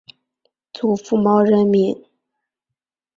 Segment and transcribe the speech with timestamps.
[0.73, 1.95] 祖父毛仁民。